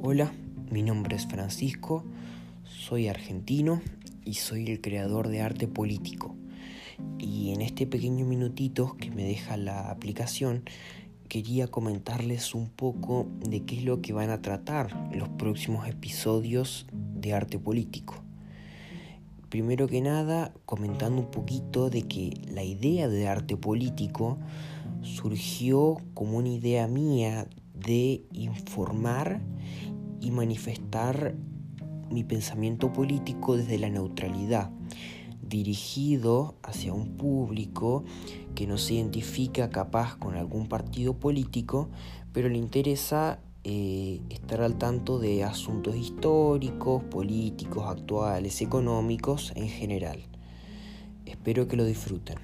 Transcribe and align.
Hola, 0.00 0.30
mi 0.70 0.84
nombre 0.84 1.16
es 1.16 1.26
Francisco, 1.26 2.04
soy 2.62 3.08
argentino 3.08 3.82
y 4.24 4.34
soy 4.34 4.70
el 4.70 4.80
creador 4.80 5.26
de 5.26 5.42
arte 5.42 5.66
político. 5.66 6.36
Y 7.18 7.52
en 7.52 7.62
este 7.62 7.84
pequeño 7.84 8.24
minutito 8.24 8.96
que 9.00 9.10
me 9.10 9.24
deja 9.24 9.56
la 9.56 9.90
aplicación, 9.90 10.62
quería 11.28 11.66
comentarles 11.66 12.54
un 12.54 12.68
poco 12.68 13.26
de 13.40 13.64
qué 13.64 13.78
es 13.78 13.84
lo 13.84 14.00
que 14.00 14.12
van 14.12 14.30
a 14.30 14.40
tratar 14.40 15.10
los 15.12 15.30
próximos 15.30 15.88
episodios 15.88 16.86
de 16.92 17.34
arte 17.34 17.58
político. 17.58 18.22
Primero 19.48 19.88
que 19.88 20.00
nada, 20.00 20.52
comentando 20.64 21.22
un 21.22 21.30
poquito 21.32 21.90
de 21.90 22.02
que 22.02 22.40
la 22.48 22.62
idea 22.62 23.08
de 23.08 23.26
arte 23.26 23.56
político 23.56 24.38
surgió 25.02 25.96
como 26.14 26.38
una 26.38 26.48
idea 26.48 26.86
mía 26.86 27.48
de 27.74 28.24
informar 28.32 29.40
y 30.20 30.30
manifestar 30.30 31.34
mi 32.10 32.24
pensamiento 32.24 32.92
político 32.92 33.56
desde 33.56 33.78
la 33.78 33.90
neutralidad, 33.90 34.70
dirigido 35.42 36.56
hacia 36.62 36.92
un 36.92 37.16
público 37.16 38.04
que 38.54 38.66
no 38.66 38.78
se 38.78 38.94
identifica 38.94 39.70
capaz 39.70 40.16
con 40.16 40.34
algún 40.34 40.68
partido 40.68 41.14
político, 41.14 41.88
pero 42.32 42.48
le 42.48 42.58
interesa 42.58 43.40
eh, 43.64 44.20
estar 44.30 44.62
al 44.62 44.78
tanto 44.78 45.18
de 45.18 45.44
asuntos 45.44 45.96
históricos, 45.96 47.02
políticos, 47.04 47.84
actuales, 47.86 48.60
económicos 48.62 49.52
en 49.56 49.68
general. 49.68 50.20
Espero 51.26 51.68
que 51.68 51.76
lo 51.76 51.84
disfruten. 51.84 52.38